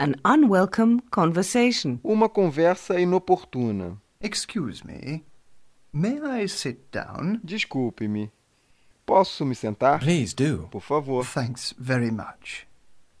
An 0.00 0.14
unwelcome 0.24 1.02
conversation. 1.10 1.98
Uma 2.02 2.26
conversa 2.30 2.98
inoportuna. 2.98 3.98
Excuse 4.18 4.82
me. 4.82 5.22
May 5.92 6.18
I 6.42 6.48
sit 6.48 6.90
down? 6.90 7.38
Desculpe-me. 7.44 8.30
Posso 9.04 9.44
me 9.44 9.54
sentar? 9.54 10.00
Please 10.00 10.34
do. 10.34 10.68
Por 10.70 10.80
favor. 10.80 11.22
Thanks 11.26 11.74
very 11.78 12.10
much. 12.10 12.66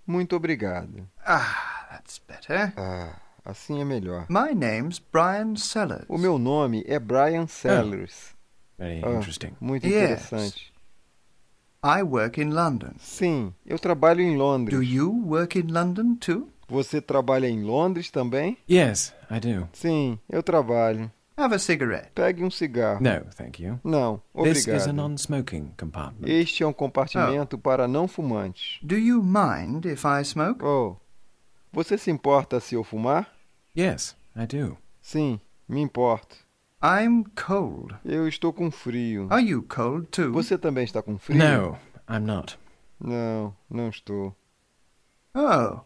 Muito 0.06 0.34
obrigado. 0.34 1.06
Ah, 1.26 1.86
that's 1.90 2.18
better. 2.26 2.72
Ah, 2.78 3.20
assim 3.44 3.78
é 3.82 3.84
melhor. 3.84 4.24
My 4.30 4.54
name's 4.54 4.98
Brian 4.98 5.56
Sellers. 5.56 6.06
O 6.08 6.16
meu 6.16 6.38
nome 6.38 6.82
é 6.86 6.98
Brian 6.98 7.46
Sellers. 7.46 8.34
Very 8.78 9.02
Ah, 9.04 9.16
interesting. 9.18 9.52
muito 9.60 9.86
Yes. 9.86 10.32
interessante. 10.32 10.72
I 11.84 12.02
work 12.02 12.40
in 12.40 12.50
London. 12.52 12.92
Sim, 12.98 13.52
eu 13.66 13.78
trabalho 13.78 14.22
em 14.22 14.34
Londres. 14.38 14.74
Do 14.74 14.82
you 14.82 15.10
work 15.26 15.58
in 15.58 15.66
London 15.70 16.14
too? 16.16 16.48
Você 16.70 17.00
trabalha 17.00 17.48
em 17.48 17.62
Londres 17.62 18.10
também? 18.10 18.56
Yes, 18.70 19.12
I 19.30 19.40
do. 19.40 19.68
Sim, 19.72 20.18
eu 20.28 20.42
trabalho. 20.42 21.10
Have 21.36 21.54
a 21.54 21.58
cigarette. 21.58 22.10
Pegue 22.14 22.44
um 22.44 22.50
cigarro. 22.50 23.00
No, 23.02 23.24
thank 23.34 23.62
you. 23.62 23.80
Não, 23.82 24.22
This 24.44 24.58
is 24.58 24.68
a 24.68 24.70
obrigado. 24.72 24.92
non-smoking 24.94 25.72
compartment. 25.78 26.28
Este 26.28 26.62
é 26.62 26.66
um 26.66 26.72
compartimento 26.72 27.56
para 27.58 27.88
não 27.88 28.06
fumantes. 28.06 28.78
Do 28.82 28.94
you 28.96 29.22
mind 29.22 29.84
if 29.86 30.04
I 30.04 30.24
smoke? 30.24 30.62
Oh, 30.64 30.96
você 31.72 31.96
se 31.98 32.10
importa 32.10 32.60
se 32.60 32.74
eu 32.74 32.84
fumar? 32.84 33.32
Yes, 33.76 34.14
I 34.36 34.46
do. 34.46 34.76
Sim, 35.00 35.40
me 35.68 35.80
importo. 35.80 36.36
I'm 36.82 37.24
cold. 37.46 37.94
Eu 38.04 38.28
estou 38.28 38.52
com 38.52 38.70
frio. 38.70 39.26
Are 39.30 39.42
you 39.44 39.62
cold 39.62 40.06
too? 40.08 40.32
Você 40.32 40.56
também 40.58 40.84
está 40.84 41.02
com 41.02 41.18
frio? 41.18 41.38
No, 41.38 41.78
I'm 42.08 42.20
not. 42.26 42.58
Não, 43.00 43.54
não 43.68 43.88
estou. 43.88 44.36
Oh, 45.34 45.80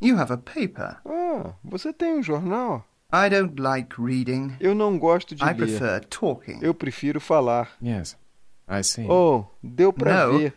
you 0.00 0.16
have 0.18 0.32
a 0.32 0.36
paper. 0.38 0.96
Ah, 1.06 1.52
você 1.64 1.92
tem 1.92 2.14
um 2.18 2.22
jornal? 2.22 2.84
I 3.12 3.28
don't 3.30 3.60
like 3.60 3.94
reading. 4.00 4.56
Eu 4.58 4.74
não 4.74 4.98
gosto 4.98 5.34
de 5.34 5.42
I 5.42 5.48
ler. 5.48 5.56
prefer 5.56 6.04
talking. 6.06 6.58
Eu 6.60 6.74
prefiro 6.74 7.20
falar. 7.20 7.70
Yes, 7.82 8.16
I 8.68 8.82
see. 8.82 9.06
Oh, 9.08 9.44
deu 9.62 9.92
pra 9.92 10.26
No. 10.26 10.38
ver. 10.38 10.54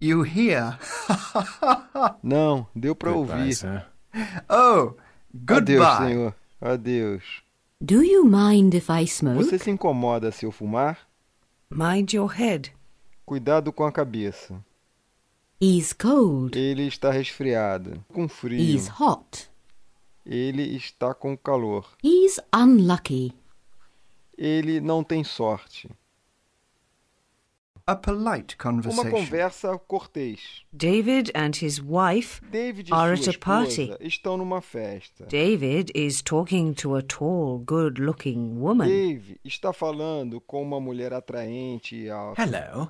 You 0.00 0.22
hear? 0.24 0.78
Não, 2.22 2.66
deu 2.74 2.94
pra 2.94 3.12
Goodbye, 3.12 3.38
ouvir. 3.38 3.54
sir. 3.54 3.86
oh, 4.50 4.92
goodbye. 5.34 5.76
Adeus, 5.78 5.96
senhor. 5.98 6.34
Adeus. 6.60 7.42
Do 7.80 8.02
you 8.02 8.24
mind 8.24 8.74
if 8.74 8.88
I 8.90 9.06
smoke? 9.06 9.36
Você 9.42 9.58
se 9.58 9.70
incomoda 9.70 10.30
se 10.30 10.44
eu 10.44 10.52
fumar? 10.52 10.98
Mind 11.70 12.12
your 12.12 12.28
head. 12.30 12.74
Cuidado 13.24 13.72
com 13.72 13.84
a 13.84 13.92
cabeça. 13.92 14.54
He's 15.64 15.94
cold. 15.94 16.58
Ele 16.58 16.86
está 16.86 17.10
resfriado, 17.10 18.04
com 18.12 18.28
frio. 18.28 18.60
He's 18.60 18.88
hot. 19.00 19.48
Ele 20.26 20.76
está 20.76 21.14
com 21.14 21.34
calor. 21.36 21.88
He's 22.04 22.38
unlucky. 22.54 23.32
Ele 24.36 24.78
não 24.80 25.02
tem 25.02 25.24
sorte. 25.24 25.88
A 27.86 27.94
polite 27.94 28.56
Uma 28.56 28.72
conversation. 28.72 29.10
conversa 29.10 29.78
cortês. 29.78 30.62
David 30.72 31.30
and 31.34 31.50
his 31.62 31.78
wife. 31.78 32.40
David 32.50 32.90
e 32.90 32.94
Are 32.94 33.14
sua 33.16 33.30
at 33.30 33.36
a 33.36 33.38
party. 33.38 33.82
esposa 33.82 33.98
estão 34.00 34.36
numa 34.38 34.60
festa. 34.62 35.26
David 35.26 35.92
is 35.94 36.22
talking 36.22 36.72
to 36.74 36.94
a 36.96 37.02
tall, 37.02 37.58
good 37.58 38.00
looking 38.00 38.58
woman. 38.58 38.86
Dave 38.88 39.38
está 39.44 39.72
falando 39.72 40.40
com 40.40 40.62
uma 40.62 40.80
mulher 40.80 41.12
atraente 41.12 41.94
e 41.96 42.08
alta. 42.10 42.42
Hello. 42.42 42.88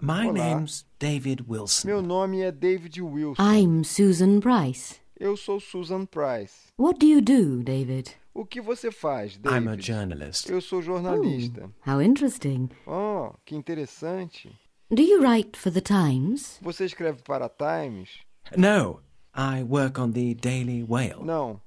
My 0.00 0.28
Olá. 0.28 0.32
name's 0.32 0.84
David 0.98 1.44
Wilson. 1.48 1.88
Meu 1.88 2.02
nome 2.02 2.42
é 2.42 2.52
David 2.52 3.00
Wilson. 3.00 3.42
I'm 3.42 3.82
Susan 3.82 4.40
Price. 4.40 5.00
Eu 5.18 5.36
sou 5.36 5.58
Susan 5.58 6.04
Price. 6.04 6.70
What 6.78 6.98
do 6.98 7.06
you 7.06 7.22
do, 7.22 7.62
David? 7.62 8.14
O 8.34 8.44
que 8.44 8.60
você 8.60 8.92
faz, 8.92 9.38
David? 9.38 9.58
I'm 9.58 9.68
a 9.68 9.76
journalist. 9.78 10.50
Eu 10.50 10.60
sou 10.60 10.82
jornalista. 10.82 11.70
Oh, 11.86 11.90
How 11.90 12.02
interesting. 12.02 12.68
Oh, 12.86 13.32
que 13.46 13.56
interessante. 13.56 14.54
Do 14.90 15.00
you 15.02 15.22
write 15.22 15.58
for 15.58 15.72
the 15.72 15.80
Times? 15.80 16.58
Você 16.60 16.84
escreve 16.84 17.22
para 17.22 17.46
a 17.46 17.48
Times? 17.48 18.10
No, 18.54 19.00
I 19.34 19.62
work 19.62 19.98
on 19.98 20.12
the 20.12 20.34
Daily 20.34 20.84
Whale. 20.86 21.24
Não. 21.24 21.58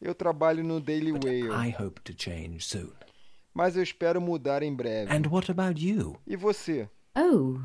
Eu 0.00 0.14
trabalho 0.14 0.62
no 0.62 0.78
Daily 0.78 1.12
Whale, 1.12 1.48
I 1.50 1.74
hope 1.76 2.02
to 2.02 2.12
change 2.16 2.60
soon. 2.66 2.92
mas 3.54 3.76
eu 3.76 3.82
espero 3.82 4.20
mudar 4.20 4.62
em 4.62 4.72
breve. 4.74 5.10
And 5.10 5.22
what 5.30 5.50
about 5.50 5.82
you? 5.84 6.16
E 6.26 6.36
você? 6.36 6.88
Oh, 7.16 7.58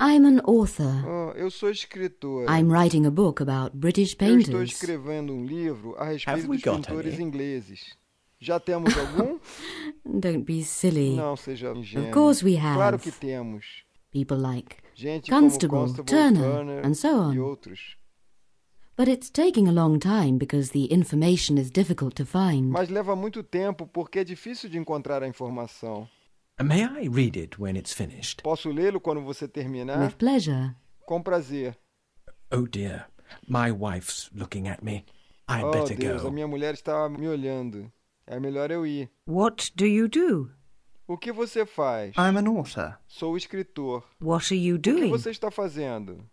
I'm 0.00 0.24
an 0.24 0.40
author. 0.46 1.04
Oh, 1.06 1.32
eu 1.36 1.50
sou 1.50 1.70
escritora. 1.70 2.50
I'm 2.50 2.70
writing 2.72 3.04
a 3.06 3.10
book 3.10 3.42
about 3.42 3.76
British 3.76 4.16
Eu 4.18 4.38
estou 4.38 4.54
painters. 4.54 4.72
escrevendo 4.72 5.32
um 5.34 5.44
livro 5.44 5.94
a 5.98 6.04
respeito 6.06 6.48
we 6.48 6.56
dos 6.56 6.64
got 6.64 6.76
pintores 6.86 7.14
any? 7.14 7.24
ingleses. 7.24 7.94
Já 8.40 8.58
temos 8.58 8.96
algum? 8.96 9.38
Don't 10.06 10.44
be 10.44 10.64
silly. 10.64 11.14
Não, 11.16 11.36
seja 11.36 11.72
ingênuo. 11.72 12.06
Of 12.06 12.14
course 12.14 12.42
we 12.42 12.56
have. 12.56 12.76
Claro 12.76 12.98
que 12.98 13.12
temos. 13.12 13.84
People 14.10 14.38
like. 14.38 14.76
Gente 14.94 15.30
Constable, 15.30 15.68
como 15.68 15.86
Constable, 15.86 16.10
Turner, 16.10 16.42
Turner 16.42 16.86
and 16.86 16.94
so 16.94 17.08
on. 17.08 17.34
e 17.34 17.38
outros. 17.38 17.96
But 18.96 19.08
it's 19.08 19.30
taking 19.30 19.68
a 19.68 19.72
long 19.72 19.98
time 19.98 20.38
because 20.38 20.72
the 20.72 20.86
information 20.92 21.58
is 21.58 21.70
difficult 21.70 22.14
to 22.16 22.24
find. 22.24 22.70
Mas 22.70 22.88
leva 22.88 23.14
muito 23.14 23.42
tempo 23.42 23.86
porque 23.86 24.18
é 24.20 24.24
difícil 24.24 24.68
de 24.70 24.78
encontrar 24.78 25.22
a 25.22 25.28
informação. 25.28 26.08
May 26.62 26.84
I 26.84 27.08
read 27.08 27.36
it 27.36 27.58
when 27.58 27.76
it's 27.76 27.92
finished? 27.92 28.42
Posso 28.42 28.70
lê-lo 28.70 29.00
quando 29.00 29.22
você 29.22 29.48
terminar? 29.48 29.98
With 29.98 30.16
pleasure. 30.18 30.74
Com 31.06 31.22
prazer. 31.22 31.76
Oh 32.52 32.66
dear, 32.66 33.06
my 33.48 33.70
wife's 33.72 34.30
looking 34.34 34.68
at 34.68 34.82
me. 34.82 35.04
I'd 35.48 35.64
Oh, 35.64 35.70
better 35.72 35.96
Deus, 35.96 36.20
a 36.20 36.24
go. 36.24 36.30
minha 36.30 36.46
mulher 36.46 36.74
está 36.74 37.08
me 37.08 37.26
olhando. 37.26 37.90
É 38.26 38.38
melhor 38.38 38.70
eu 38.70 38.86
ir. 38.86 39.10
What 39.26 39.72
do 39.74 39.86
you 39.86 40.06
do? 40.08 40.50
O 41.08 41.16
que 41.16 41.32
você 41.32 41.64
faz? 41.66 42.14
I'm 42.16 42.36
an 42.36 42.46
author. 42.46 42.98
Sou 43.08 43.36
escritor. 43.36 44.04
What 44.20 44.52
are 44.52 44.60
you 44.60 44.76
O 44.76 44.80
que 44.80 44.90
doing? 44.92 45.10
você 45.10 45.30
está 45.30 45.50
fazendo? 45.50 46.24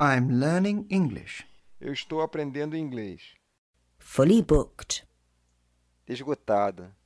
I'm 0.00 0.28
learning 0.30 0.86
English. 0.90 1.44
Eu 1.80 1.92
estou 1.92 2.20
aprendendo 2.22 2.76
inglês. 2.76 3.22
Fully 3.98 4.42
booked. 4.42 5.04
Esgotada. 6.08 6.96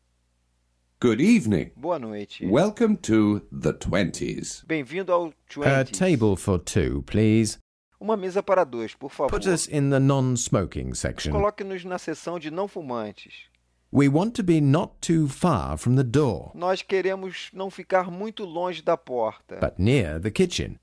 Good 0.99 1.21
evening. 1.21 1.73
Boa 1.77 1.99
noite. 1.99 2.41
Welcome 2.47 2.97
to 3.03 3.43
the 3.53 3.75
20s. 3.75 4.65
Bem-vindo 4.67 5.13
ao 5.13 5.31
20s. 5.51 5.67
A 5.81 5.85
table 5.85 6.37
for 6.37 6.59
two, 6.59 7.03
please. 7.03 7.59
Uma 8.01 8.17
mesa 8.17 8.43
para 8.43 8.65
dois, 8.65 8.95
por 8.95 9.11
favor. 9.11 9.31
Put 9.31 9.47
us 9.47 9.69
in 9.69 9.91
the 9.91 10.01
non 10.01 10.37
smoking 10.37 10.95
section. 10.95 11.33
Coloque-nos 11.33 11.85
na 11.85 11.99
seção 11.99 12.39
de 12.39 12.51
não 12.51 12.67
fumantes. 12.67 13.35
We 13.93 14.09
want 14.09 14.35
to 14.37 14.43
be 14.43 14.59
not 14.61 14.95
too 15.03 15.29
far 15.29 15.77
from 15.77 15.97
the 15.97 16.03
door, 16.03 16.51
Nós 16.55 16.81
queremos 16.83 17.51
não 17.53 17.71
ficar 17.71 18.11
muito 18.11 18.45
longe 18.45 18.81
da 18.83 18.97
porta, 18.97 19.59
but 19.61 19.79
near 19.79 20.19
the 20.19 20.31
kitchen 20.31 20.79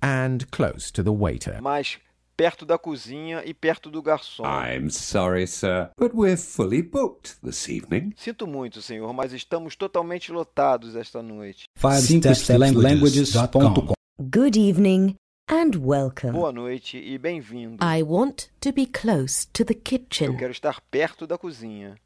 and 0.00 0.38
close 0.52 0.92
to 0.92 1.02
the 1.02 1.10
waiter. 1.10 1.60
mas 1.60 1.98
perto 2.38 2.64
da 2.64 2.78
cozinha 2.78 3.42
e 3.44 3.52
perto 3.52 3.90
do 3.90 4.00
garçom. 4.00 4.44
I'm 4.44 4.88
sorry, 4.90 5.44
sir, 5.48 5.90
but 5.98 6.12
we're 6.14 6.36
fully 6.36 6.80
booked 6.80 7.36
this 7.42 7.68
evening. 7.68 8.12
Sinto 8.16 8.46
muito, 8.46 8.80
senhor, 8.80 9.12
mas 9.12 9.32
estamos 9.32 9.74
totalmente 9.74 10.30
lotados 10.30 10.94
esta 10.94 11.20
noite. 11.20 11.64
Languages.com. 11.82 13.92
Good 14.20 14.56
evening 14.56 15.16
and 15.48 15.72
welcome. 15.80 16.30
Boa 16.32 16.52
noite 16.52 16.96
e 16.96 17.18
bem-vindo. 17.18 17.84
I 17.84 18.04
want 18.04 18.50
to 18.60 18.72
be 18.72 18.86
close 18.86 19.48
to 19.52 19.64
the 19.64 19.74
Eu 19.74 19.80
kitchen. 19.82 20.36
quero 20.36 20.52
estar 20.52 20.80
perto 20.92 21.26
da 21.26 21.36
cozinha. 21.36 21.96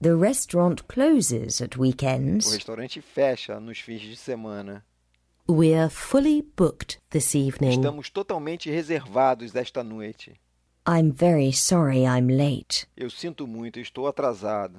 The 0.00 0.14
restaurant 0.14 0.84
closes 0.86 1.60
at 1.60 1.76
O 1.76 1.80
weekends. 1.82 2.52
restaurante 2.52 3.00
fecha 3.00 3.58
nos 3.58 3.80
fins 3.80 4.00
de 4.00 4.14
semana. 4.16 4.84
We're 5.46 5.88
fully 5.88 6.42
booked 6.42 6.98
this 7.10 7.34
evening. 7.34 7.80
Estamos 7.80 8.10
totalmente 8.10 8.70
reservados 8.70 9.54
esta 9.56 9.82
noite. 9.82 10.38
I'm 10.86 11.12
very 11.12 11.52
sorry 11.52 12.06
I'm 12.06 12.28
late. 12.28 12.86
Eu 12.96 13.10
sinto 13.10 13.46
muito, 13.46 13.78
estou 13.80 14.06
atrasado. 14.06 14.78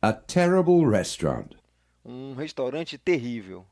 A 0.00 0.12
terrible 0.12 0.86
restaurant. 0.86 1.54
Um 2.04 2.34
restaurante 2.34 2.98
terrível. 2.98 3.64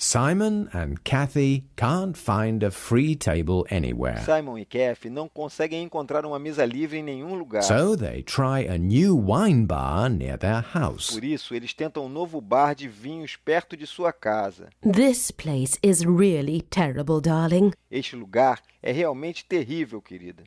Simon 0.00 0.68
and 0.72 1.02
Kathy 1.02 1.64
can't 1.74 2.16
find 2.16 2.62
a 2.62 2.70
free 2.70 3.16
table 3.16 3.66
anywhere. 3.68 4.22
Simon 4.24 4.56
e 4.56 4.64
Kathy 4.64 5.10
não 5.10 5.28
conseguem 5.28 5.82
encontrar 5.82 6.24
uma 6.24 6.38
mesa 6.38 6.64
livre 6.64 6.98
em 6.98 7.02
nenhum 7.02 7.34
lugar. 7.34 7.64
So 7.64 7.96
they 7.96 8.22
try 8.22 8.68
a 8.68 8.78
new 8.78 9.16
wine 9.16 9.66
bar 9.66 10.08
near 10.08 10.38
their 10.38 10.62
house. 10.72 11.10
Por 11.10 11.24
isso, 11.24 11.52
eles 11.52 11.74
tentam 11.74 12.06
um 12.06 12.08
novo 12.08 12.40
bar 12.40 12.76
de 12.76 12.86
vinhos 12.86 13.34
perto 13.34 13.76
de 13.76 13.88
sua 13.88 14.12
casa. 14.12 14.68
This 14.82 15.32
place 15.32 15.76
is 15.82 16.04
really 16.04 16.62
terrible, 16.62 17.20
darling. 17.20 17.72
Este 17.90 18.14
lugar 18.14 18.62
é 18.80 18.92
realmente 18.92 19.44
terrível, 19.44 20.00
querida. 20.00 20.44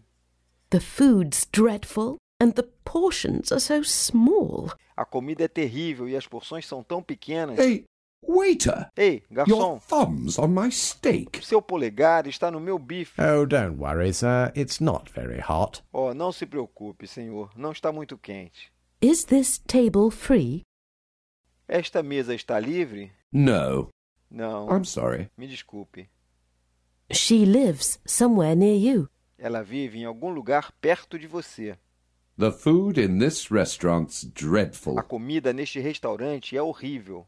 The 0.70 0.80
food's 0.80 1.46
dreadful 1.52 2.16
and 2.40 2.52
the 2.52 2.64
portions 2.86 3.52
are 3.52 3.60
so 3.60 3.84
small. 3.84 4.72
A 4.96 5.04
comida 5.04 5.44
é 5.44 5.48
terrível 5.50 6.08
e 6.08 6.16
as 6.16 6.26
porções 6.26 6.66
são 6.66 6.82
tão 6.82 7.04
pequenas. 7.04 7.60
Hey, 7.60 7.84
Waiter! 8.24 8.90
Ei, 8.96 9.24
Your 9.30 9.46
garçom, 9.46 9.80
thumb's 9.80 10.38
on 10.38 10.50
my 10.50 10.70
steak. 10.72 11.44
seu 11.44 11.62
polegar 11.62 12.28
está 12.28 12.52
no 12.52 12.60
meu 12.60 12.78
bife. 12.78 13.20
Oh, 13.22 13.46
don't 13.46 13.78
worry, 13.80 14.14
sir. 14.14 14.52
It's 14.56 14.80
not 14.80 15.10
very 15.12 15.40
hot. 15.40 15.82
Oh, 15.92 16.14
não 16.14 16.32
se 16.32 16.46
preocupe, 16.46 17.08
senhor. 17.08 17.50
Não 17.56 17.72
está 17.72 17.92
muito 17.92 18.18
quente. 18.18 18.72
Is 19.02 19.26
this 19.26 19.58
table 19.58 20.12
free? 20.12 20.62
Esta 21.68 22.04
mesa 22.04 22.36
está 22.36 22.60
livre? 22.60 23.12
No. 23.32 23.90
Não. 24.30 24.68
I'm 24.70 24.86
sorry. 24.86 25.30
Me 25.38 25.48
desculpe. 25.48 26.08
She 27.12 27.46
lives 27.46 28.00
somewhere 28.06 28.56
near 28.56 28.76
you. 28.78 29.10
Ela 29.38 29.64
vive 29.64 29.98
em 30.00 30.06
algum 30.06 30.30
lugar 30.30 30.72
perto 30.80 31.18
de 31.18 31.28
você. 31.28 31.76
The 32.38 32.52
food 32.52 32.98
in 33.02 33.18
this 33.20 33.50
restaurant's 33.52 34.24
dreadful. 34.24 34.98
A 35.00 35.04
comida 35.04 35.52
neste 35.52 35.80
restaurante 35.80 36.56
é 36.56 36.62
horrível. 36.62 37.28